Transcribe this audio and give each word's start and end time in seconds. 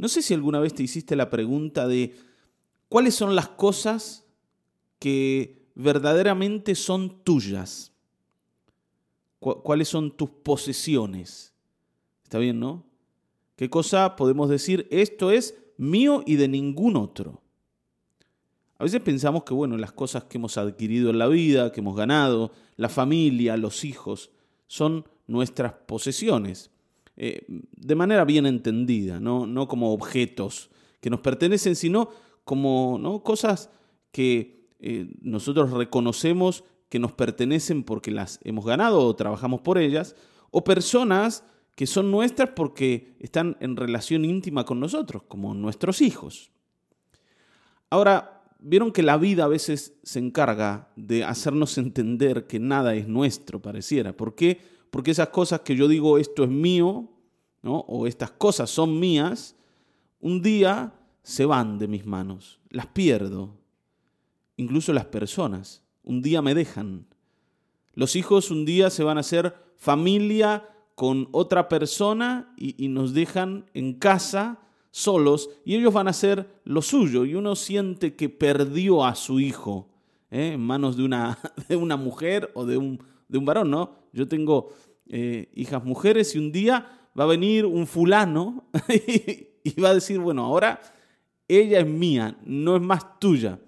No 0.00 0.08
sé 0.08 0.22
si 0.22 0.32
alguna 0.32 0.60
vez 0.60 0.72
te 0.72 0.82
hiciste 0.82 1.14
la 1.14 1.28
pregunta 1.28 1.86
de 1.86 2.16
cuáles 2.88 3.14
son 3.14 3.36
las 3.36 3.48
cosas 3.48 4.24
que 4.98 5.66
verdaderamente 5.74 6.74
son 6.74 7.22
tuyas. 7.22 7.92
¿Cuáles 9.40 9.88
son 9.88 10.16
tus 10.16 10.30
posesiones? 10.30 11.52
¿Está 12.24 12.38
bien, 12.38 12.58
no? 12.58 12.86
¿Qué 13.56 13.68
cosa 13.68 14.16
podemos 14.16 14.48
decir? 14.48 14.88
Esto 14.90 15.32
es 15.32 15.54
mío 15.76 16.22
y 16.24 16.36
de 16.36 16.48
ningún 16.48 16.96
otro. 16.96 17.42
A 18.78 18.84
veces 18.84 19.02
pensamos 19.02 19.44
que, 19.44 19.52
bueno, 19.52 19.76
las 19.76 19.92
cosas 19.92 20.24
que 20.24 20.38
hemos 20.38 20.56
adquirido 20.56 21.10
en 21.10 21.18
la 21.18 21.26
vida, 21.26 21.72
que 21.72 21.80
hemos 21.80 21.94
ganado, 21.94 22.52
la 22.76 22.88
familia, 22.88 23.58
los 23.58 23.84
hijos, 23.84 24.30
son 24.66 25.04
nuestras 25.26 25.74
posesiones, 25.74 26.69
eh, 27.22 27.44
de 27.48 27.94
manera 27.94 28.24
bien 28.24 28.46
entendida, 28.46 29.20
¿no? 29.20 29.46
no 29.46 29.68
como 29.68 29.92
objetos 29.92 30.70
que 31.02 31.10
nos 31.10 31.20
pertenecen, 31.20 31.76
sino 31.76 32.08
como 32.44 32.96
¿no? 32.98 33.22
cosas 33.22 33.68
que 34.10 34.70
eh, 34.78 35.12
nosotros 35.20 35.70
reconocemos 35.72 36.64
que 36.88 36.98
nos 36.98 37.12
pertenecen 37.12 37.84
porque 37.84 38.10
las 38.10 38.40
hemos 38.42 38.64
ganado 38.64 39.00
o 39.00 39.14
trabajamos 39.16 39.60
por 39.60 39.76
ellas, 39.76 40.16
o 40.50 40.64
personas 40.64 41.44
que 41.76 41.86
son 41.86 42.10
nuestras 42.10 42.52
porque 42.56 43.14
están 43.20 43.58
en 43.60 43.76
relación 43.76 44.24
íntima 44.24 44.64
con 44.64 44.80
nosotros, 44.80 45.22
como 45.28 45.52
nuestros 45.52 46.00
hijos. 46.00 46.50
Ahora, 47.90 48.40
Vieron 48.62 48.92
que 48.92 49.02
la 49.02 49.16
vida 49.16 49.44
a 49.44 49.48
veces 49.48 49.94
se 50.02 50.18
encarga 50.18 50.90
de 50.94 51.24
hacernos 51.24 51.78
entender 51.78 52.46
que 52.46 52.58
nada 52.58 52.94
es 52.94 53.08
nuestro, 53.08 53.60
pareciera. 53.60 54.16
¿Por 54.16 54.34
qué? 54.34 54.60
Porque 54.90 55.12
esas 55.12 55.28
cosas 55.28 55.60
que 55.60 55.76
yo 55.76 55.88
digo, 55.88 56.18
esto 56.18 56.44
es 56.44 56.50
mío, 56.50 57.08
¿no? 57.62 57.80
o 57.80 58.06
estas 58.06 58.30
cosas 58.32 58.70
son 58.70 58.98
mías, 58.98 59.56
un 60.20 60.42
día 60.42 60.92
se 61.22 61.44
van 61.44 61.78
de 61.78 61.88
mis 61.88 62.06
manos, 62.06 62.60
las 62.70 62.86
pierdo. 62.86 63.54
Incluso 64.56 64.92
las 64.92 65.06
personas, 65.06 65.82
un 66.02 66.22
día 66.22 66.42
me 66.42 66.54
dejan. 66.54 67.06
Los 67.94 68.16
hijos 68.16 68.50
un 68.50 68.64
día 68.64 68.90
se 68.90 69.04
van 69.04 69.16
a 69.16 69.20
hacer 69.20 69.54
familia 69.76 70.68
con 70.94 71.28
otra 71.32 71.68
persona 71.68 72.52
y, 72.56 72.88
nos 72.88 73.14
dejan 73.14 73.64
en 73.72 73.94
casa 73.94 74.60
solos 74.90 75.48
y 75.64 75.76
ellos 75.76 75.94
van 75.94 76.08
a 76.08 76.10
hacer 76.10 76.60
lo 76.64 76.82
suyo 76.82 77.24
y 77.24 77.34
uno 77.34 77.56
siente 77.56 78.16
que 78.16 78.28
perdió 78.28 79.04
a 79.04 79.14
su 79.14 79.40
hijo 79.40 79.88
¿eh? 80.30 80.52
en 80.54 80.60
manos 80.60 80.96
de 80.96 81.04
una, 81.04 81.38
de 81.68 81.76
una 81.76 81.96
mujer 81.96 82.50
o 82.54 82.66
de 82.66 82.76
un, 82.76 83.02
de 83.28 83.38
un 83.38 83.44
varón, 83.46 83.70
¿no? 83.70 83.94
Yo 84.12 84.28
tengo 84.28 84.72
eh, 85.10 85.50
hijas 85.54 85.84
mujeres 85.84 86.34
y 86.34 86.38
un 86.38 86.50
día 86.50 87.10
va 87.18 87.24
a 87.24 87.26
venir 87.26 87.66
un 87.66 87.86
fulano 87.86 88.64
y 89.62 89.80
va 89.80 89.90
a 89.90 89.94
decir, 89.94 90.18
bueno, 90.18 90.44
ahora 90.44 90.80
ella 91.46 91.80
es 91.80 91.86
mía, 91.86 92.38
no 92.44 92.76
es 92.76 92.82
más 92.82 93.18
tuya. 93.18 93.58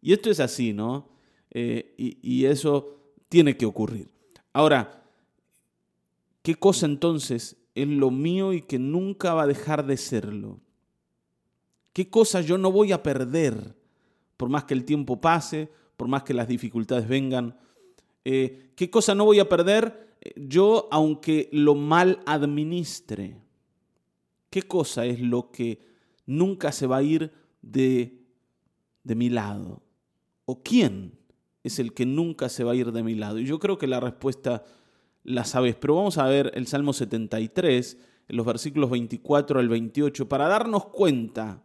Y 0.00 0.12
esto 0.12 0.30
es 0.30 0.40
así, 0.40 0.72
¿no? 0.72 1.08
Eh, 1.50 1.94
y, 1.96 2.44
eso 2.44 3.14
tiene 3.28 3.56
que 3.56 3.64
ocurrir. 3.64 4.08
Ahora, 4.52 5.02
¿qué 6.42 6.56
cosa 6.56 6.86
entonces 6.86 7.56
es 7.74 7.88
lo 7.88 8.10
mío 8.10 8.52
y 8.52 8.62
que 8.62 8.78
nunca 8.78 9.34
va 9.34 9.42
a 9.42 9.46
dejar 9.46 9.86
de 9.86 9.96
serlo. 9.96 10.60
¿Qué 11.92 12.08
cosa 12.08 12.40
yo 12.40 12.58
no 12.58 12.72
voy 12.72 12.92
a 12.92 13.02
perder 13.02 13.76
por 14.36 14.48
más 14.48 14.64
que 14.64 14.74
el 14.74 14.84
tiempo 14.84 15.20
pase, 15.20 15.70
por 15.96 16.08
más 16.08 16.22
que 16.22 16.34
las 16.34 16.48
dificultades 16.48 17.08
vengan? 17.08 17.58
Eh, 18.24 18.72
¿Qué 18.76 18.90
cosa 18.90 19.14
no 19.14 19.24
voy 19.24 19.40
a 19.40 19.48
perder 19.48 20.11
yo 20.36 20.88
aunque 20.90 21.48
lo 21.52 21.74
mal 21.74 22.20
administre? 22.26 23.40
¿Qué 24.50 24.62
cosa 24.62 25.06
es 25.06 25.20
lo 25.20 25.50
que 25.50 25.80
nunca 26.26 26.72
se 26.72 26.86
va 26.86 26.98
a 26.98 27.02
ir 27.02 27.32
de, 27.62 28.20
de 29.04 29.14
mi 29.14 29.30
lado? 29.30 29.82
¿O 30.44 30.62
quién 30.62 31.18
es 31.64 31.78
el 31.78 31.94
que 31.94 32.06
nunca 32.06 32.48
se 32.48 32.64
va 32.64 32.72
a 32.72 32.76
ir 32.76 32.92
de 32.92 33.02
mi 33.02 33.14
lado? 33.14 33.38
Y 33.38 33.46
yo 33.46 33.58
creo 33.58 33.78
que 33.78 33.86
la 33.86 34.00
respuesta 34.00 34.64
la 35.24 35.44
sabes, 35.44 35.76
pero 35.76 35.94
vamos 35.94 36.18
a 36.18 36.26
ver 36.26 36.52
el 36.54 36.66
Salmo 36.66 36.92
73, 36.92 37.98
en 38.28 38.36
los 38.36 38.46
versículos 38.46 38.90
24 38.90 39.60
al 39.60 39.68
28, 39.68 40.28
para 40.28 40.48
darnos 40.48 40.86
cuenta 40.86 41.62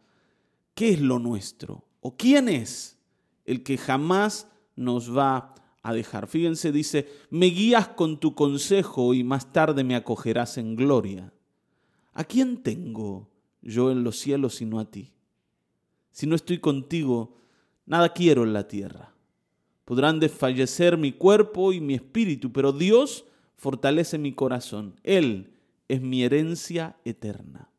qué 0.74 0.90
es 0.90 1.02
lo 1.02 1.20
nuestro 1.20 1.86
o 2.02 2.16
quién 2.16 2.50
es 2.50 3.00
el 3.46 3.64
que 3.64 3.78
jamás 3.78 4.48
nos 4.76 5.16
va 5.16 5.38
a 5.38 5.56
dejar. 5.94 6.28
Fíjense, 6.28 6.72
dice, 6.72 7.08
me 7.30 7.48
guías 7.48 7.90
con 7.90 8.20
tu 8.20 8.36
consejo 8.36 9.14
y 9.14 9.24
más 9.24 9.52
tarde 9.54 9.84
me 9.84 9.96
acogerás 9.96 10.58
en 10.58 10.76
gloria. 10.76 11.34
¿A 12.14 12.24
quién 12.24 12.58
tengo 12.64 13.30
yo 13.62 13.92
en 13.92 14.04
los 14.04 14.18
cielos 14.18 14.56
sino 14.56 14.80
a 14.80 14.90
ti? 14.90 15.14
Si 16.12 16.26
no 16.26 16.36
estoy 16.36 16.60
contigo, 16.60 17.38
nada 17.86 18.14
quiero 18.14 18.44
en 18.44 18.54
la 18.54 18.68
tierra. 18.68 19.14
Podrán 19.86 20.20
desfallecer 20.20 20.98
mi 20.98 21.12
cuerpo 21.12 21.72
y 21.72 21.80
mi 21.80 21.94
espíritu, 21.94 22.52
pero 22.52 22.72
Dios 22.72 23.26
fortalece 23.56 24.18
mi 24.18 24.34
corazón. 24.34 25.00
Él 25.04 25.54
es 25.88 26.02
mi 26.02 26.24
herencia 26.24 26.98
eterna. 27.06 27.70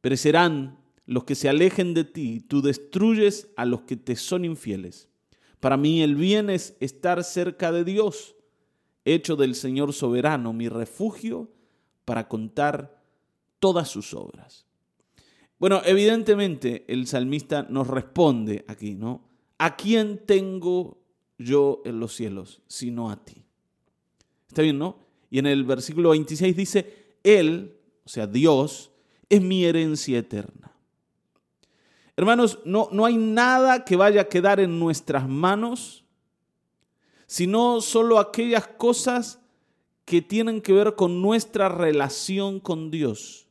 Perecerán 0.00 0.78
los 1.06 1.24
que 1.24 1.34
se 1.34 1.48
alejen 1.48 1.94
de 1.94 2.04
ti, 2.04 2.40
tú 2.40 2.62
destruyes 2.62 3.48
a 3.56 3.64
los 3.64 3.82
que 3.82 3.96
te 3.96 4.16
son 4.16 4.44
infieles. 4.44 5.08
Para 5.62 5.76
mí 5.76 6.02
el 6.02 6.16
bien 6.16 6.50
es 6.50 6.76
estar 6.80 7.22
cerca 7.22 7.70
de 7.70 7.84
Dios, 7.84 8.34
hecho 9.04 9.36
del 9.36 9.54
Señor 9.54 9.92
soberano 9.92 10.52
mi 10.52 10.68
refugio 10.68 11.52
para 12.04 12.26
contar 12.26 13.00
todas 13.60 13.88
sus 13.88 14.12
obras. 14.12 14.66
Bueno, 15.60 15.80
evidentemente 15.84 16.84
el 16.88 17.06
salmista 17.06 17.62
nos 17.62 17.86
responde 17.86 18.64
aquí, 18.66 18.96
¿no? 18.96 19.22
¿A 19.58 19.76
quién 19.76 20.26
tengo 20.26 20.98
yo 21.38 21.80
en 21.84 22.00
los 22.00 22.16
cielos 22.16 22.60
sino 22.66 23.08
a 23.08 23.24
ti? 23.24 23.44
Está 24.48 24.62
bien, 24.62 24.80
¿no? 24.80 24.98
Y 25.30 25.38
en 25.38 25.46
el 25.46 25.62
versículo 25.62 26.10
26 26.10 26.56
dice, 26.56 27.14
Él, 27.22 27.78
o 28.04 28.08
sea, 28.08 28.26
Dios, 28.26 28.90
es 29.28 29.40
mi 29.40 29.64
herencia 29.64 30.18
eterna. 30.18 30.71
Hermanos, 32.16 32.58
no, 32.64 32.88
no 32.92 33.04
hay 33.04 33.16
nada 33.16 33.84
que 33.84 33.96
vaya 33.96 34.22
a 34.22 34.28
quedar 34.28 34.60
en 34.60 34.78
nuestras 34.78 35.28
manos, 35.28 36.04
sino 37.26 37.80
solo 37.80 38.18
aquellas 38.18 38.66
cosas 38.66 39.40
que 40.04 40.20
tienen 40.20 40.60
que 40.60 40.72
ver 40.72 40.94
con 40.94 41.22
nuestra 41.22 41.68
relación 41.68 42.60
con 42.60 42.90
Dios. 42.90 43.46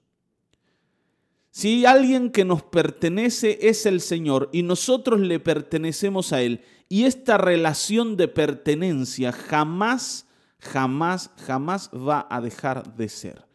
Si 1.49 1.85
alguien 1.85 2.31
que 2.31 2.45
nos 2.45 2.63
pertenece 2.63 3.57
es 3.61 3.85
el 3.85 3.99
Señor 3.99 4.49
y 4.53 4.63
nosotros 4.63 5.19
le 5.19 5.39
pertenecemos 5.39 6.31
a 6.31 6.41
Él, 6.41 6.61
y 6.87 7.05
esta 7.05 7.37
relación 7.37 8.15
de 8.17 8.27
pertenencia 8.27 9.31
jamás 9.31 10.27
jamás, 10.61 11.31
jamás 11.45 11.89
va 11.89 12.27
a 12.29 12.39
dejar 12.39 12.95
de 12.95 13.09
ser. 13.09 13.45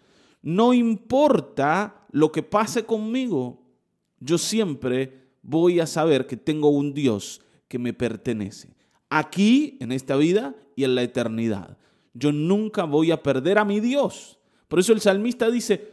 No 0.43 0.75
importa 0.75 2.07
lo 2.11 2.31
que 2.33 2.43
pase 2.43 2.85
conmigo, 2.85 3.63
yo 4.21 4.39
siempre 4.39 5.27
voy 5.43 5.81
a 5.81 5.87
saber 5.87 6.27
que 6.27 6.37
tengo 6.37 6.69
un 6.71 6.95
Dios 6.95 7.43
que 7.69 7.79
me 7.79 7.93
pertenece. 7.93 8.75
Aquí, 9.09 9.77
en 9.81 9.93
esta 9.93 10.17
vida 10.17 10.55
y 10.75 10.85
en 10.85 10.95
la 10.95 11.03
eternidad. 11.03 11.79
Yo 12.15 12.33
nunca 12.33 12.85
voy 12.85 13.11
a 13.11 13.23
perder 13.23 13.59
a 13.59 13.65
mi 13.65 13.81
Dios. 13.81 14.39
Por 14.69 14.79
eso 14.79 14.93
el 14.93 15.01
salmista 15.01 15.51
dice, 15.51 15.93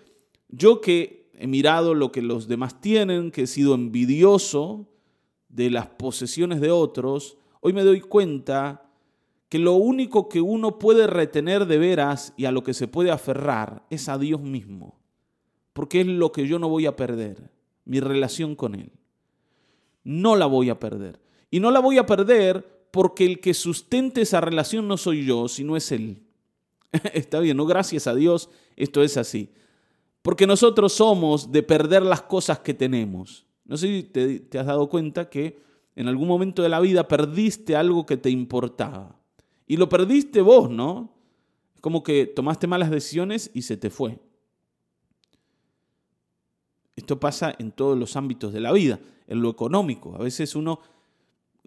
yo 0.50 0.82
que 0.82 1.30
he 1.34 1.48
mirado 1.48 1.94
lo 1.94 2.12
que 2.12 2.22
los 2.22 2.48
demás 2.48 2.80
tienen, 2.82 3.32
que 3.32 3.44
he 3.44 3.48
sido 3.48 3.76
envidioso 3.76 4.88
de 5.50 5.70
las 5.70 5.88
posesiones 5.88 6.62
de 6.62 6.72
otros, 6.72 7.38
hoy 7.62 7.74
me 7.74 7.84
doy 7.84 8.02
cuenta 8.02 8.90
que 9.50 9.60
lo 9.60 9.74
único 9.74 10.30
que 10.30 10.42
uno 10.42 10.80
puede 10.80 11.06
retener 11.06 11.68
de 11.68 11.78
veras 11.78 12.34
y 12.38 12.46
a 12.46 12.52
lo 12.52 12.64
que 12.64 12.74
se 12.74 12.88
puede 12.88 13.12
aferrar 13.12 13.86
es 13.92 14.10
a 14.10 14.18
Dios 14.18 14.42
mismo, 14.42 15.00
porque 15.74 16.02
es 16.02 16.08
lo 16.08 16.32
que 16.32 16.48
yo 16.48 16.58
no 16.58 16.70
voy 16.70 16.88
a 16.88 16.96
perder, 16.96 17.52
mi 17.86 18.00
relación 18.00 18.56
con 18.56 18.76
Él. 18.76 18.92
No 20.04 20.36
la 20.36 20.46
voy 20.46 20.70
a 20.70 20.80
perder. 20.80 21.20
Y 21.50 21.60
no 21.60 21.72
la 21.72 21.80
voy 21.80 21.98
a 21.98 22.06
perder 22.06 22.88
porque 22.92 23.26
el 23.26 23.40
que 23.40 23.54
sustente 23.54 24.22
esa 24.22 24.42
relación 24.42 24.88
no 24.88 24.98
soy 24.98 25.26
yo, 25.26 25.48
sino 25.48 25.76
es 25.76 25.92
Él. 25.92 26.24
Está 27.14 27.40
bien, 27.40 27.58
no 27.58 27.66
gracias 27.66 28.08
a 28.08 28.16
Dios, 28.16 28.50
esto 28.76 29.04
es 29.04 29.18
así. 29.18 29.50
Porque 30.22 30.48
nosotros 30.48 30.94
somos 30.94 31.52
de 31.52 31.64
perder 31.64 32.04
las 32.04 32.22
cosas 32.22 32.60
que 32.60 32.74
tenemos. 32.74 33.46
No 33.66 33.78
sé 33.78 33.88
si 33.88 34.04
te, 34.04 34.40
te 34.40 34.60
has 34.60 34.66
dado 34.66 34.90
cuenta 34.90 35.30
que 35.30 35.62
en 35.96 36.08
algún 36.08 36.28
momento 36.28 36.62
de 36.62 36.70
la 36.70 36.80
vida 36.80 37.08
perdiste 37.08 37.76
algo 37.76 38.06
que 38.06 38.18
te 38.18 38.30
importaba. 38.30 39.20
Y 39.68 39.78
lo 39.78 39.90
perdiste 39.90 40.42
vos, 40.42 40.70
¿no? 40.70 41.14
Como 41.82 42.04
que 42.04 42.26
tomaste 42.26 42.68
malas 42.68 42.92
decisiones 42.92 43.52
y 43.54 43.64
se 43.64 43.78
te 43.78 43.90
fue. 43.90 44.20
Esto 46.96 47.20
pasa 47.20 47.56
en 47.58 47.72
todos 47.72 47.98
los 47.98 48.16
ámbitos 48.16 48.54
de 48.54 48.60
la 48.60 48.72
vida, 48.72 49.00
en 49.28 49.42
lo 49.42 49.50
económico. 49.50 50.16
A 50.16 50.20
veces 50.20 50.56
uno 50.56 50.80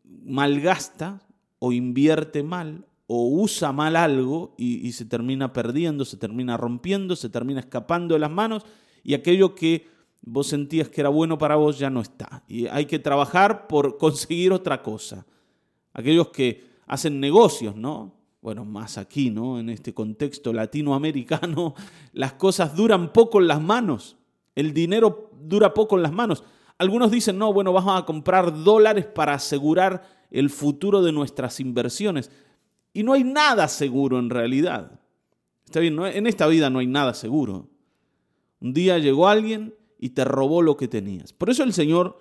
malgasta 0.04 1.20
o 1.58 1.72
invierte 1.72 2.42
mal 2.42 2.84
o 3.06 3.28
usa 3.28 3.72
mal 3.72 3.96
algo 3.96 4.54
y, 4.58 4.90
se 4.92 5.04
termina 5.04 5.52
perdiendo, 5.52 6.04
se 6.04 6.16
termina 6.16 6.56
rompiendo, 6.56 7.14
se 7.16 7.28
termina 7.28 7.60
escapando 7.60 8.14
de 8.14 8.20
las 8.20 8.30
manos 8.30 8.64
y 9.04 9.14
aquello 9.14 9.54
que 9.54 9.86
vos 10.22 10.48
sentías 10.48 10.88
que 10.88 11.00
era 11.00 11.10
bueno 11.10 11.38
para 11.38 11.56
vos, 11.56 11.78
ya 11.78 11.88
no 11.88 12.00
está. 12.00 12.42
Y 12.48 12.66
hay 12.66 12.86
que 12.86 12.98
trabajar 12.98 13.68
por 13.68 13.96
conseguir 13.98 14.52
otra 14.52 14.82
cosa. 14.82 15.24
Aquellos 15.92 16.28
que 16.28 16.64
hacen 16.86 17.20
negocios, 17.20 17.76
¿no? 17.76 18.12
Bueno, 18.42 18.64
más 18.64 18.98
aquí, 18.98 19.30
¿no? 19.30 19.58
En 19.58 19.70
este 19.70 19.94
contexto 19.94 20.52
latinoamericano, 20.52 21.74
las 22.12 22.34
cosas 22.34 22.76
duran 22.76 23.12
poco 23.12 23.40
en 23.40 23.48
las 23.48 23.62
manos. 23.62 24.15
El 24.56 24.72
dinero 24.74 25.30
dura 25.40 25.72
poco 25.72 25.96
en 25.96 26.02
las 26.02 26.12
manos. 26.12 26.42
Algunos 26.78 27.10
dicen, 27.10 27.38
no, 27.38 27.52
bueno, 27.52 27.72
vamos 27.72 28.00
a 28.00 28.04
comprar 28.04 28.64
dólares 28.64 29.06
para 29.06 29.34
asegurar 29.34 30.02
el 30.30 30.50
futuro 30.50 31.02
de 31.02 31.12
nuestras 31.12 31.60
inversiones. 31.60 32.30
Y 32.92 33.02
no 33.02 33.12
hay 33.12 33.22
nada 33.22 33.68
seguro 33.68 34.18
en 34.18 34.30
realidad. 34.30 34.98
Está 35.64 35.80
bien, 35.80 35.98
en 35.98 36.26
esta 36.26 36.46
vida 36.46 36.70
no 36.70 36.80
hay 36.80 36.86
nada 36.86 37.14
seguro. 37.14 37.68
Un 38.60 38.72
día 38.72 38.98
llegó 38.98 39.28
alguien 39.28 39.74
y 39.98 40.10
te 40.10 40.24
robó 40.24 40.62
lo 40.62 40.76
que 40.76 40.88
tenías. 40.88 41.32
Por 41.32 41.50
eso 41.50 41.62
el 41.62 41.72
Señor, 41.72 42.20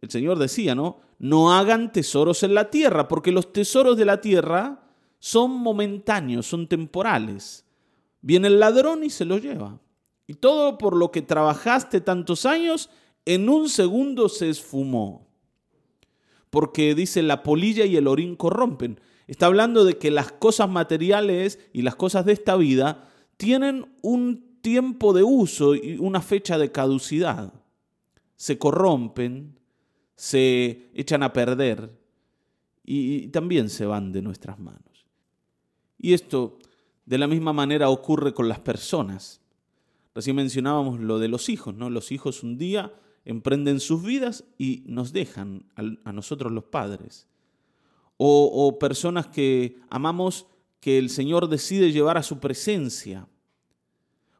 el 0.00 0.10
Señor 0.10 0.38
decía, 0.38 0.74
¿no? 0.74 1.00
No 1.18 1.52
hagan 1.52 1.92
tesoros 1.92 2.42
en 2.42 2.54
la 2.54 2.70
tierra, 2.70 3.08
porque 3.08 3.32
los 3.32 3.52
tesoros 3.52 3.96
de 3.96 4.04
la 4.04 4.20
tierra 4.20 4.82
son 5.18 5.50
momentáneos, 5.52 6.46
son 6.46 6.66
temporales. 6.66 7.64
Viene 8.20 8.48
el 8.48 8.60
ladrón 8.60 9.04
y 9.04 9.10
se 9.10 9.24
lo 9.24 9.38
lleva. 9.38 9.78
Y 10.26 10.34
todo 10.34 10.78
por 10.78 10.96
lo 10.96 11.10
que 11.10 11.22
trabajaste 11.22 12.00
tantos 12.00 12.46
años, 12.46 12.90
en 13.24 13.48
un 13.48 13.68
segundo 13.68 14.28
se 14.28 14.48
esfumó. 14.48 15.26
Porque 16.50 16.94
dice, 16.94 17.22
la 17.22 17.42
polilla 17.42 17.84
y 17.84 17.96
el 17.96 18.06
orín 18.06 18.36
corrompen. 18.36 19.00
Está 19.26 19.46
hablando 19.46 19.84
de 19.84 19.98
que 19.98 20.10
las 20.10 20.32
cosas 20.32 20.68
materiales 20.68 21.58
y 21.72 21.82
las 21.82 21.96
cosas 21.96 22.24
de 22.24 22.32
esta 22.32 22.56
vida 22.56 23.08
tienen 23.36 23.86
un 24.02 24.58
tiempo 24.60 25.12
de 25.12 25.22
uso 25.22 25.74
y 25.74 25.98
una 25.98 26.20
fecha 26.20 26.58
de 26.58 26.72
caducidad. 26.72 27.52
Se 28.36 28.58
corrompen, 28.58 29.58
se 30.16 30.90
echan 30.94 31.22
a 31.22 31.32
perder 31.32 31.90
y 32.84 33.28
también 33.28 33.68
se 33.68 33.86
van 33.86 34.12
de 34.12 34.22
nuestras 34.22 34.58
manos. 34.58 35.06
Y 35.98 36.12
esto 36.12 36.58
de 37.06 37.18
la 37.18 37.26
misma 37.26 37.52
manera 37.52 37.88
ocurre 37.88 38.34
con 38.34 38.48
las 38.48 38.60
personas. 38.60 39.40
Recién 40.14 40.36
mencionábamos 40.36 41.00
lo 41.00 41.18
de 41.18 41.28
los 41.28 41.48
hijos, 41.48 41.74
¿no? 41.74 41.90
Los 41.90 42.12
hijos 42.12 42.42
un 42.42 42.56
día 42.56 42.92
emprenden 43.24 43.80
sus 43.80 44.02
vidas 44.02 44.44
y 44.58 44.84
nos 44.86 45.12
dejan 45.12 45.66
a 46.04 46.12
nosotros 46.12 46.52
los 46.52 46.64
padres. 46.64 47.26
O, 48.16 48.50
o 48.52 48.78
personas 48.78 49.26
que 49.26 49.78
amamos 49.90 50.46
que 50.80 50.98
el 50.98 51.10
Señor 51.10 51.48
decide 51.48 51.90
llevar 51.90 52.16
a 52.16 52.22
su 52.22 52.38
presencia 52.38 53.26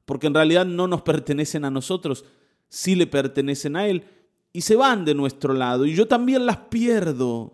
porque 0.05 0.27
en 0.27 0.35
realidad 0.35 0.67
no 0.67 0.87
nos 0.87 1.03
pertenecen 1.03 1.65
a 1.65 1.71
nosotros, 1.71 2.25
sí 2.69 2.95
le 2.95 3.07
pertenecen 3.07 3.77
a 3.77 3.87
Él, 3.87 4.05
y 4.53 4.61
se 4.61 4.77
van 4.77 5.05
de 5.05 5.15
nuestro 5.15 5.55
lado, 5.55 5.87
y 5.87 5.95
yo 5.95 6.07
también 6.07 6.47
las 6.47 6.57
pierdo. 6.57 7.53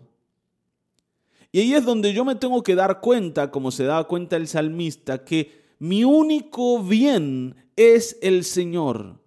Y 1.51 1.59
ahí 1.59 1.73
es 1.73 1.83
donde 1.83 2.13
yo 2.13 2.23
me 2.23 2.35
tengo 2.35 2.61
que 2.63 2.75
dar 2.75 3.01
cuenta, 3.01 3.51
como 3.51 3.71
se 3.71 3.85
da 3.85 4.03
cuenta 4.03 4.35
el 4.35 4.47
salmista, 4.47 5.23
que 5.23 5.61
mi 5.79 6.03
único 6.03 6.81
bien 6.83 7.55
es 7.75 8.17
el 8.21 8.43
Señor. 8.43 9.19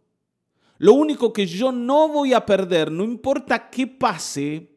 Lo 0.79 0.95
único 0.95 1.33
que 1.33 1.47
yo 1.47 1.73
no 1.73 2.09
voy 2.09 2.33
a 2.33 2.45
perder, 2.45 2.91
no 2.91 3.05
importa 3.05 3.71
qué 3.71 3.87
pase, 3.87 4.71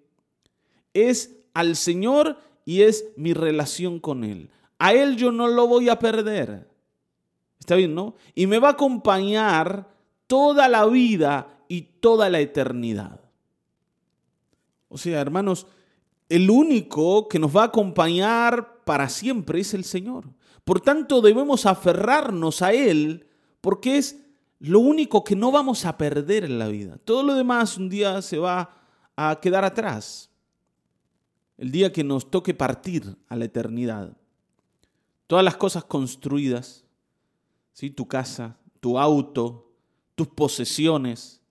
es 0.94 1.36
al 1.54 1.76
Señor 1.76 2.38
y 2.66 2.82
es 2.82 3.06
mi 3.16 3.34
relación 3.34 4.00
con 4.00 4.24
Él. 4.24 4.50
A 4.80 4.94
Él 4.94 5.18
yo 5.18 5.32
no 5.32 5.48
lo 5.48 5.68
voy 5.68 5.90
a 5.90 6.00
perder. 6.00 6.70
Está 7.60 7.76
bien, 7.76 7.96
¿no? 7.96 8.16
Y 8.36 8.48
me 8.48 8.60
va 8.60 8.70
a 8.70 8.72
acompañar 8.72 9.90
toda 10.28 10.70
la 10.70 10.86
vida 10.86 11.64
y 11.68 11.82
toda 11.82 12.30
la 12.30 12.40
eternidad. 12.40 13.20
O 14.90 14.98
sea, 14.98 15.20
hermanos, 15.20 15.68
el 16.30 16.50
único 16.50 17.28
que 17.28 17.40
nos 17.40 17.56
va 17.56 17.64
a 17.64 17.66
acompañar 17.66 18.84
para 18.84 19.10
siempre 19.10 19.60
es 19.60 19.74
el 19.74 19.84
Señor. 19.84 20.26
Por 20.64 20.82
tanto, 20.82 21.22
debemos 21.22 21.66
aferrarnos 21.66 22.62
a 22.62 22.74
Él 22.74 23.27
porque 23.68 23.98
es 23.98 24.18
lo 24.60 24.80
único 24.80 25.26
que 25.26 25.36
no 25.36 25.52
vamos 25.52 25.84
a 25.84 25.98
perder 25.98 26.46
en 26.46 26.58
la 26.58 26.70
vida. 26.70 26.98
Todo 27.04 27.22
lo 27.22 27.36
demás 27.36 27.76
un 27.76 27.90
día 27.90 28.22
se 28.22 28.38
va 28.38 28.80
a 29.18 29.42
quedar 29.42 29.66
atrás. 29.66 30.30
El 31.58 31.70
día 31.70 31.92
que 31.92 32.02
nos 32.02 32.32
toque 32.32 32.54
partir 32.54 33.18
a 33.28 33.36
la 33.36 33.44
eternidad. 33.44 34.16
Todas 35.28 35.44
las 35.44 35.58
cosas 35.58 35.84
construidas, 35.84 36.86
tu 37.94 38.08
casa, 38.08 38.56
tu 38.80 38.98
auto, 38.98 39.70
tus 40.16 40.30
posesiones, 40.30 41.42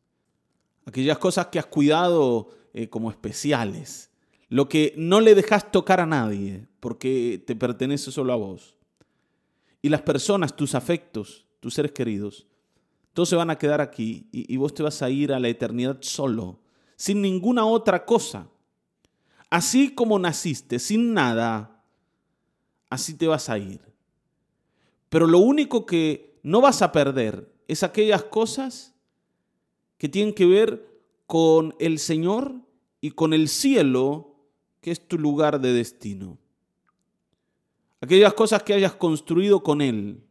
aquellas 0.86 1.18
cosas 1.18 1.48
que 1.48 1.58
has 1.58 1.66
cuidado 1.66 2.48
eh, 2.72 2.88
como 2.88 3.10
especiales, 3.10 4.08
lo 4.48 4.70
que 4.70 4.94
no 4.96 5.20
le 5.20 5.34
dejas 5.34 5.70
tocar 5.70 6.00
a 6.00 6.06
nadie 6.06 6.66
porque 6.80 7.44
te 7.46 7.54
pertenece 7.54 8.10
solo 8.10 8.32
a 8.32 8.36
vos. 8.36 8.74
Y 9.82 9.90
las 9.90 10.00
personas, 10.00 10.56
tus 10.56 10.74
afectos, 10.74 11.45
tus 11.66 11.74
seres 11.74 11.90
queridos, 11.90 12.46
todos 13.12 13.28
se 13.28 13.34
van 13.34 13.50
a 13.50 13.58
quedar 13.58 13.80
aquí 13.80 14.28
y, 14.30 14.54
y 14.54 14.56
vos 14.56 14.72
te 14.72 14.84
vas 14.84 15.02
a 15.02 15.10
ir 15.10 15.32
a 15.32 15.40
la 15.40 15.48
eternidad 15.48 15.98
solo, 16.00 16.60
sin 16.94 17.20
ninguna 17.20 17.66
otra 17.66 18.06
cosa. 18.06 18.48
Así 19.50 19.92
como 19.92 20.16
naciste, 20.20 20.78
sin 20.78 21.12
nada, 21.12 21.82
así 22.88 23.14
te 23.14 23.26
vas 23.26 23.50
a 23.50 23.58
ir. 23.58 23.80
Pero 25.08 25.26
lo 25.26 25.40
único 25.40 25.86
que 25.86 26.38
no 26.44 26.60
vas 26.60 26.82
a 26.82 26.92
perder 26.92 27.52
es 27.66 27.82
aquellas 27.82 28.22
cosas 28.22 28.94
que 29.98 30.08
tienen 30.08 30.34
que 30.34 30.46
ver 30.46 30.88
con 31.26 31.74
el 31.80 31.98
Señor 31.98 32.54
y 33.00 33.10
con 33.10 33.32
el 33.32 33.48
cielo, 33.48 34.36
que 34.80 34.92
es 34.92 35.08
tu 35.08 35.18
lugar 35.18 35.60
de 35.60 35.72
destino. 35.72 36.38
Aquellas 38.00 38.34
cosas 38.34 38.62
que 38.62 38.72
hayas 38.72 38.94
construido 38.94 39.64
con 39.64 39.80
Él, 39.80 40.25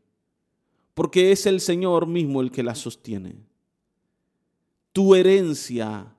porque 0.96 1.32
es 1.32 1.46
el 1.46 1.60
Señor 1.60 2.08
mismo 2.08 2.42
el 2.42 2.50
que 2.50 2.64
las 2.64 2.80
sostiene. 2.80 3.36
Tu 4.92 5.14
herencia 5.14 6.16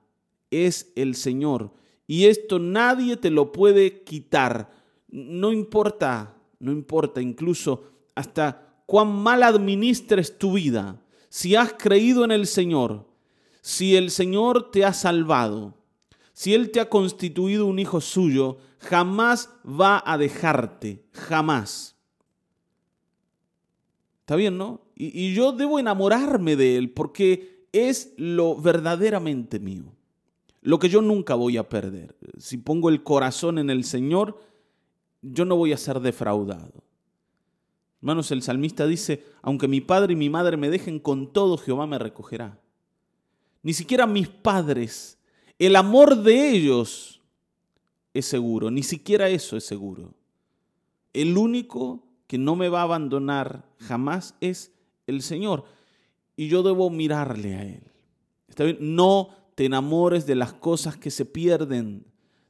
es 0.49 0.93
el 0.95 1.15
Señor 1.15 1.73
y 2.05 2.25
esto 2.25 2.59
nadie 2.59 3.17
te 3.17 3.31
lo 3.31 3.51
puede 3.51 4.03
quitar. 4.03 4.71
No 5.09 5.51
importa, 5.51 6.37
no 6.59 6.71
importa 6.71 7.21
incluso 7.21 7.83
hasta 8.15 8.81
cuán 8.85 9.11
mal 9.11 9.43
administres 9.43 10.37
tu 10.37 10.53
vida, 10.53 11.01
si 11.27 11.55
has 11.55 11.73
creído 11.73 12.23
en 12.23 12.31
el 12.31 12.47
Señor, 12.47 13.05
si 13.61 13.95
el 13.95 14.11
Señor 14.11 14.71
te 14.71 14.85
ha 14.85 14.93
salvado, 14.93 15.75
si 16.33 16.53
Él 16.53 16.71
te 16.71 16.79
ha 16.79 16.87
constituido 16.87 17.65
un 17.65 17.79
hijo 17.79 17.99
suyo, 17.99 18.57
jamás 18.79 19.49
va 19.65 20.01
a 20.05 20.17
dejarte, 20.17 21.03
jamás. 21.11 21.96
¿Está 24.27 24.35
bien, 24.35 24.57
no? 24.57 24.81
Y, 24.93 25.33
yo 25.33 25.53
debo 25.53 25.79
enamorarme 25.79 26.57
de 26.57 26.75
Él 26.75 26.89
porque 26.89 27.65
es 27.71 28.13
lo 28.17 28.57
verdaderamente 28.57 29.57
mío, 29.57 29.85
lo 30.61 30.79
que 30.79 30.89
yo 30.89 31.01
nunca 31.01 31.33
voy 31.35 31.55
a 31.55 31.69
perder. 31.69 32.13
Si 32.37 32.57
pongo 32.57 32.89
el 32.89 33.03
corazón 33.03 33.57
en 33.57 33.69
el 33.69 33.85
Señor, 33.85 34.37
yo 35.21 35.45
no 35.45 35.55
voy 35.55 35.71
a 35.71 35.77
ser 35.77 36.01
defraudado. 36.01 36.83
Hermanos, 38.01 38.29
el 38.31 38.41
salmista 38.41 38.85
dice, 38.85 39.23
aunque 39.41 39.69
mi 39.69 39.79
padre 39.79 40.11
y 40.11 40.17
mi 40.17 40.29
madre 40.29 40.57
me 40.57 40.69
dejen 40.69 40.99
con 40.99 41.31
todo, 41.31 41.57
Jehová 41.57 41.87
me 41.87 41.97
recogerá. 41.97 42.59
Ni 43.63 43.71
siquiera 43.71 44.05
mis 44.05 44.27
padres, 44.27 45.17
el 45.57 45.73
amor 45.77 46.21
de 46.21 46.49
ellos 46.49 47.21
es 48.13 48.25
seguro, 48.25 48.71
ni 48.71 48.83
siquiera 48.83 49.29
eso 49.29 49.55
es 49.55 49.63
seguro. 49.63 50.13
El 51.13 51.37
único 51.37 52.06
que 52.27 52.37
no 52.37 52.55
me 52.55 52.69
va 52.69 52.81
a 52.81 52.83
abandonar 52.83 53.65
jamás 53.79 54.35
es 54.41 54.71
el 55.07 55.21
Señor. 55.21 55.63
Y 56.35 56.49
yo 56.49 56.61
debo 56.61 56.89
mirarle 56.89 57.55
a 57.55 57.63
Él. 57.63 57.83
¿Está 58.47 58.65
bien? 58.65 58.77
No 58.79 59.29
te 59.55 59.65
enamores 59.65 60.25
de 60.27 60.35
las 60.35 60.53
cosas 60.53 60.97
que 60.97 61.09
se 61.09 61.25
pierden, 61.25 62.05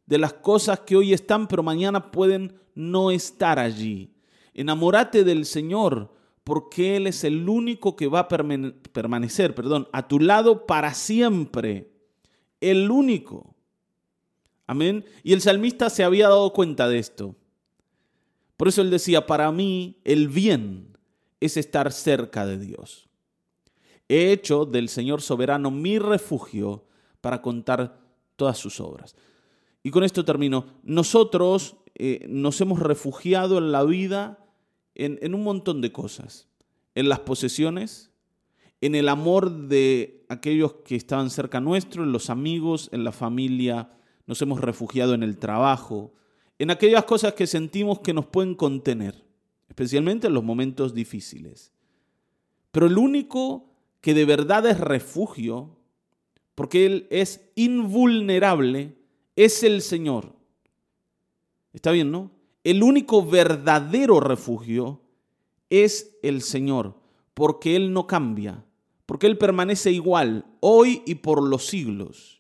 de 0.06 0.18
las 0.18 0.34
cosas 0.34 0.82
que 0.82 0.96
hoy 0.96 1.14
están, 1.14 1.48
pero 1.48 1.64
mañana 1.64 2.12
pueden 2.12 2.60
no 2.76 3.12
estar 3.12 3.60
allí. 3.60 4.12
Enamórate 4.54 5.24
del 5.24 5.46
Señor, 5.46 6.12
porque 6.44 6.98
Él 6.98 7.08
es 7.08 7.24
el 7.24 7.48
único 7.48 7.96
que 7.96 8.08
va 8.08 8.22
a 8.22 8.28
permanecer, 8.28 9.54
perdón, 9.54 9.88
a 9.94 10.08
tu 10.08 10.20
lado 10.20 10.66
para 10.66 10.94
siempre. 10.94 11.92
El 12.60 12.90
único. 12.90 13.56
Amén. 14.66 15.06
Y 15.24 15.34
el 15.34 15.42
salmista 15.42 15.90
se 15.90 16.04
había 16.04 16.28
dado 16.28 16.52
cuenta 16.52 16.90
de 16.90 17.00
esto. 17.00 17.36
Por 18.58 18.68
eso 18.68 18.82
él 18.82 18.90
decía, 18.90 19.26
para 19.26 19.52
mí 19.52 20.02
el 20.04 20.28
bien 20.28 20.98
es 21.40 21.58
estar 21.58 21.92
cerca 21.92 22.46
de 22.46 22.58
Dios. 22.58 23.08
He 24.10 24.32
hecho 24.32 24.66
del 24.66 24.90
Señor 24.90 25.22
soberano 25.22 25.72
mi 25.72 26.00
refugio 26.00 26.86
para 27.22 27.42
contar 27.42 28.00
todas 28.36 28.58
sus 28.58 28.80
obras. 28.80 29.16
Y 29.84 29.92
con 29.92 30.04
esto 30.04 30.26
termino. 30.26 30.66
Nosotros 30.84 31.78
eh, 31.96 32.26
nos 32.28 32.60
hemos 32.62 32.80
refugiado 32.80 33.58
en 33.58 33.72
la 33.72 33.84
vida 33.84 34.44
en, 34.96 35.36
un 35.36 35.44
montón 35.44 35.80
de 35.82 35.92
cosas, 35.92 36.50
en 36.96 37.08
las 37.08 37.20
posesiones 37.20 38.12
en 38.82 38.96
el 38.96 39.10
amor 39.10 39.68
de 39.68 40.26
aquellos 40.30 40.76
que 40.86 40.96
estaban 40.96 41.30
cerca 41.30 41.60
nuestro, 41.60 42.04
en 42.04 42.12
los 42.12 42.30
amigos, 42.30 42.90
en 42.92 43.04
la 43.04 43.12
familia, 43.12 43.92
nos 44.28 44.42
hemos 44.42 44.62
refugiado 44.62 45.14
en 45.14 45.24
el 45.24 45.38
trabajo, 45.38 46.14
en 46.60 46.72
aquellas 46.72 47.06
cosas 47.06 47.34
que 47.34 47.48
sentimos 47.48 48.00
que 48.00 48.14
nos 48.14 48.26
pueden 48.26 48.56
contener, 48.56 49.24
especialmente 49.70 50.28
en 50.28 50.34
los 50.34 50.44
momentos 50.44 50.94
difíciles. 50.94 51.72
Pero 52.72 52.88
el 52.88 52.98
único 52.98 53.70
que 54.02 54.14
de 54.14 54.26
verdad 54.26 54.66
es 54.66 54.80
refugio, 54.80 55.78
porque 56.56 56.86
Él 56.86 57.08
es 57.10 57.50
invulnerable, 57.56 58.98
es 59.36 59.64
el 59.64 59.82
Señor. 59.82 60.34
Está 61.74 61.92
bien, 61.92 62.12
¿no? 62.12 62.32
El 62.64 62.84
único 62.84 63.26
verdadero 63.26 64.20
refugio 64.20 65.02
es 65.70 66.18
el 66.24 66.42
Señor, 66.42 66.96
porque 67.34 67.76
Él 67.76 67.94
no 67.94 68.08
cambia, 68.08 68.66
porque 69.06 69.28
Él 69.28 69.38
permanece 69.38 69.92
igual 69.92 70.46
hoy 70.60 71.04
y 71.06 71.16
por 71.16 71.44
los 71.44 71.68
siglos. 71.68 72.37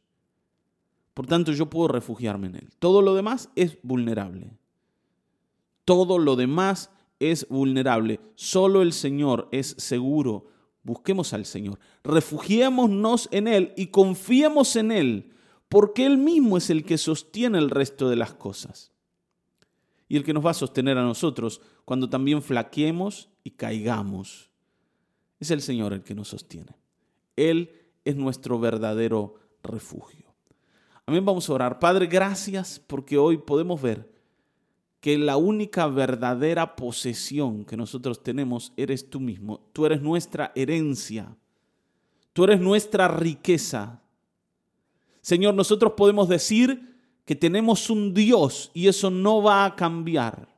Por 1.17 1.25
tanto, 1.25 1.51
yo 1.51 1.67
puedo 1.67 1.88
refugiarme 1.88 2.45
en 2.45 2.57
Él. 2.57 2.69
Todo 2.77 3.01
lo 3.01 3.15
demás 3.15 3.50
es 3.55 3.79
vulnerable. 3.81 4.51
Todo 5.83 6.19
lo 6.19 6.36
demás 6.36 6.91
es 7.19 7.47
vulnerable. 7.50 8.19
Solo 8.36 8.83
el 8.83 8.93
Señor 8.93 9.50
es 9.51 9.74
seguro. 9.79 10.45
Busquemos 10.83 11.33
al 11.33 11.47
Señor. 11.47 11.79
Refugiémonos 12.03 13.29
en 13.31 13.47
Él 13.47 13.74
y 13.75 13.88
confiemos 13.88 14.75
en 14.75 14.91
Él, 14.91 15.33
porque 15.69 16.05
Él 16.05 16.19
mismo 16.19 16.55
es 16.55 16.69
el 16.69 16.86
que 16.86 17.00
sostiene 17.00 17.57
el 17.57 17.71
resto 17.71 18.09
de 18.09 18.15
las 18.15 18.36
cosas. 18.36 18.91
Y 20.07 20.17
el 20.17 20.24
que 20.24 20.33
nos 20.33 20.45
va 20.45 20.51
a 20.51 20.53
sostener 20.53 21.00
a 21.00 21.03
nosotros 21.03 21.62
cuando 21.83 22.07
también 22.12 22.43
flaqueemos 22.43 23.29
y 23.43 23.50
caigamos. 23.50 24.51
Es 25.39 25.50
el 25.50 25.63
Señor 25.63 25.93
el 25.93 26.03
que 26.03 26.13
nos 26.13 26.27
sostiene. 26.27 26.75
Él 27.36 27.71
es 28.05 28.15
nuestro 28.15 28.59
verdadero 28.59 29.33
refugio. 29.63 30.26
Amén, 31.10 31.24
vamos 31.24 31.50
a 31.50 31.54
orar. 31.54 31.80
Padre, 31.80 32.06
gracias 32.06 32.82
porque 32.86 33.18
hoy 33.18 33.38
podemos 33.38 33.82
ver 33.82 34.12
que 35.00 35.18
la 35.18 35.38
única 35.38 35.88
verdadera 35.88 36.76
posesión 36.76 37.64
que 37.64 37.78
nosotros 37.78 38.22
tenemos 38.22 38.74
eres 38.76 39.10
tú 39.10 39.22
mismo. 39.22 39.62
Tú 39.72 39.86
eres 39.86 40.02
nuestra 40.02 40.52
herencia. 40.54 41.34
Tú 42.34 42.44
eres 42.44 42.60
nuestra 42.60 43.08
riqueza. 43.08 44.02
Señor, 45.22 45.54
nosotros 45.54 45.94
podemos 45.96 46.28
decir 46.28 46.98
que 47.24 47.36
tenemos 47.36 47.90
un 47.90 48.14
Dios 48.14 48.70
y 48.74 48.90
eso 48.90 49.10
no 49.10 49.42
va 49.42 49.64
a 49.64 49.78
cambiar. 49.78 50.54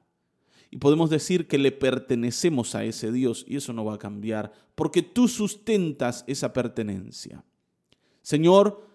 Y 0.72 0.77
podemos 0.77 1.12
decir 1.12 1.48
que 1.48 1.60
le 1.60 1.72
pertenecemos 1.72 2.74
a 2.74 2.84
ese 2.84 3.12
Dios 3.12 3.46
y 3.48 3.58
eso 3.58 3.72
no 3.72 3.86
va 3.86 3.94
a 3.94 4.00
cambiar 4.00 4.51
porque 4.74 5.03
tú 5.03 5.27
sustentas 5.27 6.24
esa 6.25 6.51
pertenencia. 6.53 7.44
Señor, 8.24 8.88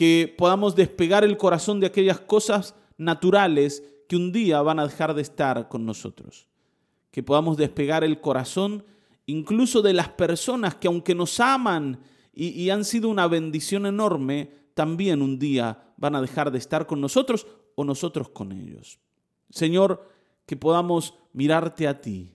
que 0.00 0.34
podamos 0.38 0.74
despegar 0.76 1.24
el 1.24 1.36
corazón 1.36 1.78
de 1.78 1.86
aquellas 1.86 2.20
cosas 2.20 2.74
naturales 2.96 3.84
que 4.08 4.16
un 4.16 4.32
día 4.32 4.62
van 4.62 4.78
a 4.78 4.86
dejar 4.86 5.12
de 5.12 5.20
estar 5.20 5.68
con 5.68 5.84
nosotros. 5.84 6.48
Que 7.10 7.22
podamos 7.22 7.58
despegar 7.58 8.02
el 8.02 8.18
corazón 8.18 8.82
incluso 9.26 9.82
de 9.82 9.92
las 9.92 10.08
personas 10.08 10.74
que 10.74 10.88
aunque 10.88 11.14
nos 11.14 11.38
aman 11.38 12.00
y, 12.32 12.70
han 12.70 12.86
sido 12.86 13.10
una 13.10 13.26
bendición 13.26 13.84
enorme, 13.84 14.50
también 14.72 15.20
un 15.20 15.38
día 15.38 15.92
van 15.98 16.14
a 16.14 16.22
dejar 16.22 16.50
de 16.50 16.56
estar 16.56 16.86
con 16.86 17.02
nosotros 17.02 17.46
o 17.74 17.84
nosotros 17.84 18.30
con 18.30 18.52
ellos. 18.52 19.00
Señor, 19.50 20.08
que 20.46 20.56
podamos 20.56 21.12
mirarte 21.34 21.86
a 21.86 22.00
ti, 22.00 22.32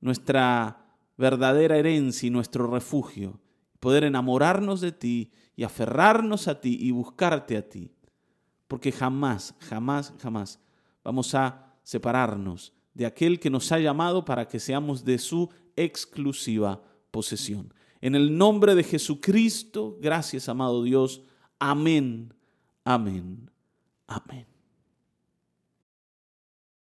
nuestra 0.00 0.96
verdadera 1.18 1.76
herencia 1.76 2.26
y 2.26 2.30
nuestro 2.30 2.68
refugio, 2.68 3.38
poder 3.80 4.04
enamorarnos 4.04 4.80
de 4.80 4.92
ti 4.92 5.32
y 5.56 5.64
aferrarnos 5.64 6.48
a 6.48 6.60
ti 6.60 6.78
y 6.80 6.90
buscarte 6.90 7.56
a 7.56 7.68
ti, 7.68 7.90
porque 8.68 8.92
jamás, 8.92 9.54
jamás, 9.58 10.14
jamás 10.20 10.60
vamos 11.02 11.34
a 11.34 11.74
separarnos 11.82 12.72
de 12.94 13.06
aquel 13.06 13.40
que 13.40 13.50
nos 13.50 13.72
ha 13.72 13.78
llamado 13.78 14.24
para 14.24 14.46
que 14.46 14.60
seamos 14.60 15.04
de 15.04 15.18
su 15.18 15.50
exclusiva 15.76 16.82
posesión. 17.10 17.72
En 18.00 18.14
el 18.14 18.36
nombre 18.36 18.74
de 18.74 18.84
Jesucristo, 18.84 19.98
gracias 20.00 20.48
amado 20.48 20.82
Dios, 20.82 21.22
Amén, 21.60 22.32
amén, 22.84 23.50
amén. 24.06 24.46